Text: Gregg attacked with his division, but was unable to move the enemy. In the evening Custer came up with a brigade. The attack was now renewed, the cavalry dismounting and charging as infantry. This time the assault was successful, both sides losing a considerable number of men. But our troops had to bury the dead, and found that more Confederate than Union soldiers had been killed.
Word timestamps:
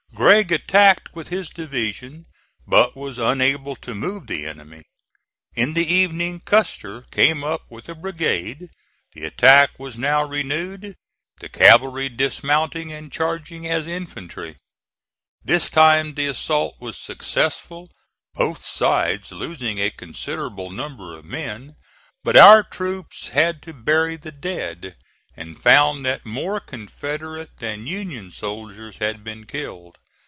Gregg 0.13 0.51
attacked 0.51 1.15
with 1.15 1.29
his 1.29 1.49
division, 1.49 2.27
but 2.67 2.95
was 2.95 3.17
unable 3.17 3.75
to 3.77 3.95
move 3.95 4.27
the 4.27 4.45
enemy. 4.45 4.83
In 5.55 5.73
the 5.73 5.85
evening 5.91 6.41
Custer 6.41 7.01
came 7.09 7.43
up 7.43 7.61
with 7.71 7.89
a 7.89 7.95
brigade. 7.95 8.67
The 9.13 9.25
attack 9.25 9.79
was 9.79 9.97
now 9.97 10.23
renewed, 10.23 10.95
the 11.39 11.49
cavalry 11.49 12.07
dismounting 12.07 12.93
and 12.93 13.11
charging 13.11 13.65
as 13.67 13.87
infantry. 13.87 14.57
This 15.43 15.71
time 15.71 16.13
the 16.13 16.27
assault 16.27 16.75
was 16.79 16.97
successful, 16.99 17.89
both 18.35 18.61
sides 18.63 19.31
losing 19.31 19.79
a 19.79 19.89
considerable 19.89 20.69
number 20.69 21.17
of 21.17 21.25
men. 21.25 21.75
But 22.23 22.35
our 22.37 22.61
troops 22.61 23.29
had 23.29 23.63
to 23.63 23.73
bury 23.73 24.17
the 24.17 24.31
dead, 24.31 24.97
and 25.35 25.59
found 25.61 26.05
that 26.05 26.25
more 26.27 26.59
Confederate 26.59 27.57
than 27.57 27.87
Union 27.87 28.29
soldiers 28.29 28.97
had 28.97 29.23
been 29.23 29.47
killed. 29.47 29.97